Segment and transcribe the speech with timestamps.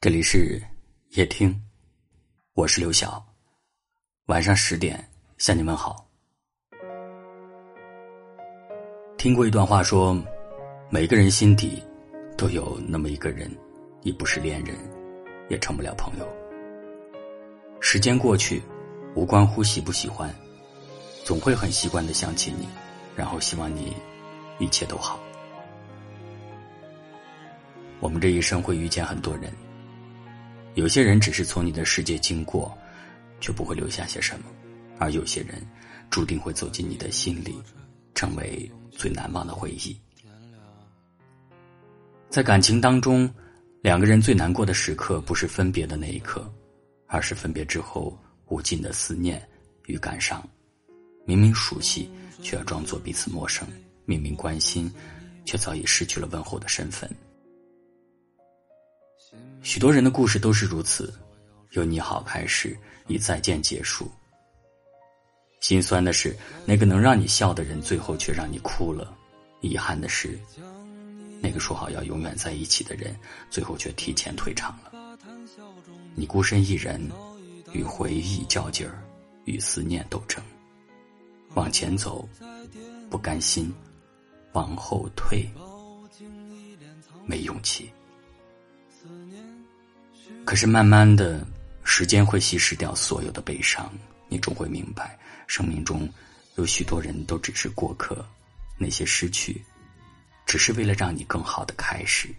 [0.00, 0.62] 这里是
[1.08, 1.60] 夜听，
[2.52, 3.20] 我是刘晓。
[4.26, 5.04] 晚上十点
[5.38, 6.08] 向你们好。
[9.16, 10.16] 听过一段话，说
[10.88, 11.82] 每个人心底
[12.36, 13.50] 都有那么一个人，
[14.00, 14.78] 你不是恋人，
[15.48, 16.28] 也成不了朋友。
[17.80, 18.62] 时间过去，
[19.16, 20.32] 无关乎喜不喜欢，
[21.24, 22.68] 总会很习惯的想起你，
[23.16, 23.96] 然后希望你
[24.60, 25.18] 一切都好。
[27.98, 29.52] 我们这一生会遇见很多人。
[30.78, 32.72] 有些人只是从你的世界经过，
[33.40, 34.44] 却不会留下些什么；
[34.96, 35.60] 而有些人，
[36.08, 37.60] 注定会走进你的心里，
[38.14, 40.00] 成为最难忘的回忆。
[42.30, 43.28] 在感情当中，
[43.82, 46.48] 两个人最难过的时刻，不是分别的那一刻，
[47.08, 48.16] 而是分别之后
[48.46, 49.44] 无尽的思念
[49.86, 50.48] 与感伤。
[51.24, 52.08] 明明熟悉，
[52.40, 53.66] 却要装作彼此陌生；
[54.04, 54.88] 明明关心，
[55.44, 57.10] 却早已失去了问候的身份。
[59.62, 61.12] 许多人的故事都是如此，
[61.72, 62.76] 由你好开始，
[63.06, 64.10] 以再见结束。
[65.60, 69.12] 心酸的是，那个能让你笑的人，最后却让你哭了；
[69.60, 70.38] 遗憾的是，
[71.40, 73.14] 那个说好要永远在一起的人，
[73.50, 74.92] 最后却提前退场了。
[76.14, 77.00] 你孤身一人，
[77.72, 79.02] 与回忆较劲儿，
[79.44, 80.42] 与思念斗争，
[81.54, 82.26] 往前走，
[83.10, 83.66] 不甘心；
[84.52, 85.46] 往后退，
[87.26, 87.90] 没勇气。
[90.48, 91.46] 可是慢慢的，
[91.84, 93.92] 时间会稀释掉所有的悲伤，
[94.28, 96.10] 你终会明白，生命中
[96.54, 98.26] 有许多人都只是过客，
[98.78, 99.62] 那些失去，
[100.46, 102.34] 只是为了让你更好的开始。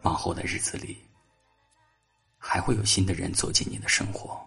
[0.00, 0.96] 往后的日子里，
[2.38, 4.42] 还会有新的人走进你的生活，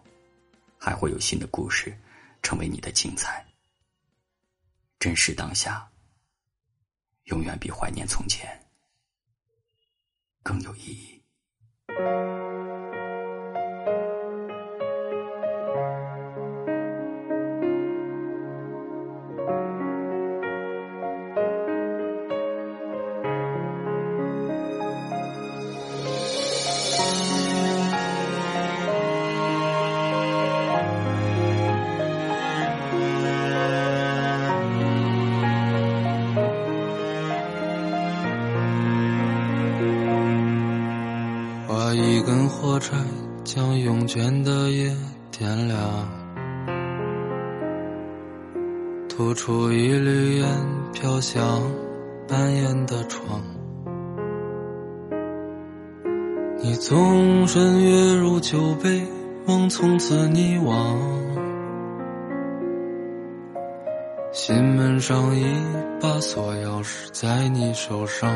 [0.79, 1.95] 还会有新的故事
[2.41, 3.45] 成为你的精彩。
[4.97, 5.87] 珍视当下，
[7.25, 8.59] 永远比怀念从前
[10.41, 11.22] 更有意义。
[41.93, 42.97] 一根火柴
[43.43, 44.91] 将慵倦的夜
[45.31, 45.79] 点亮，
[49.07, 50.47] 吐出一缕烟
[50.91, 51.61] 飘向
[52.27, 53.41] 半掩的窗。
[56.59, 59.05] 你纵身跃入酒杯，
[59.45, 60.97] 梦从此溺亡。
[64.31, 65.45] 心门上一
[66.01, 68.35] 把锁钥匙在你手上。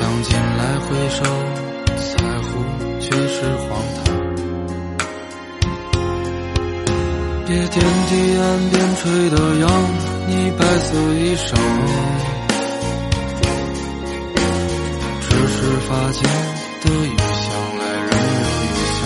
[0.00, 1.22] 想起来回首，
[1.94, 2.48] 在乎
[3.00, 3.36] 却是
[3.68, 3.98] 荒唐。
[7.46, 7.74] 别天
[8.08, 9.62] 地岸边吹的扬
[10.26, 11.48] 你白色衣裳，
[15.20, 15.56] 只是
[15.86, 16.18] 发间
[16.80, 17.44] 的雨香
[17.78, 18.08] 来人
[18.40, 18.98] 有余香。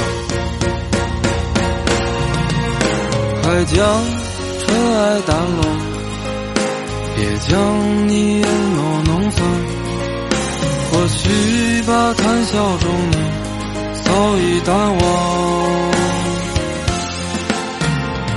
[3.42, 3.74] 快将
[4.60, 4.64] 尘
[4.94, 5.60] 埃掸落，
[7.16, 7.18] 别
[7.48, 7.50] 将
[8.08, 9.42] 你眼眸弄脏。
[11.24, 13.16] 去吧谈笑中你
[14.02, 15.00] 早已淡忘，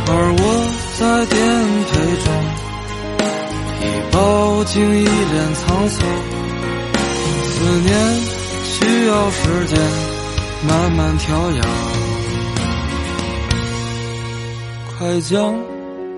[0.07, 0.41] 而我
[0.97, 1.35] 在颠
[1.83, 1.91] 沛
[2.23, 2.25] 中
[3.81, 4.15] 已饱
[4.63, 5.99] 经一脸沧桑。
[7.49, 7.89] 思念
[8.63, 8.75] 需
[9.07, 9.77] 要时间
[10.65, 11.61] 慢慢调养。
[14.97, 15.53] 快将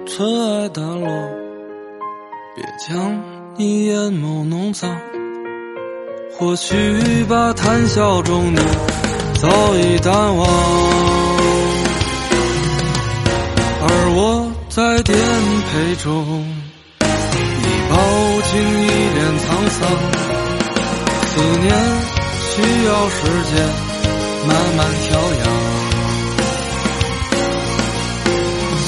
[0.05, 1.07] 尘埃掸落，
[2.55, 3.19] 别将
[3.57, 4.95] 你眼眸弄脏。
[6.39, 8.59] 或许吧，谈笑中你
[9.41, 10.47] 早已淡忘，
[13.81, 16.07] 而我在颠沛中，
[17.01, 17.03] 已
[17.89, 17.93] 饱
[18.51, 19.79] 经一脸沧桑。
[21.27, 21.67] 思念
[22.39, 22.55] 需
[22.85, 23.19] 要时
[23.51, 23.59] 间
[24.47, 25.43] 慢慢调养，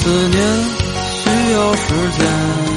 [0.30, 0.40] 念
[1.20, 1.84] 需要时
[2.16, 2.71] 间。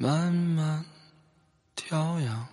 [0.00, 0.84] 慢慢
[1.74, 2.46] 调养。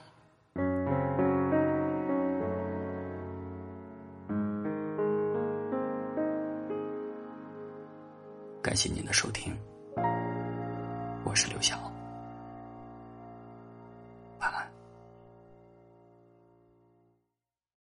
[8.63, 9.55] 感谢您的收听，
[11.23, 11.94] 我是刘晓。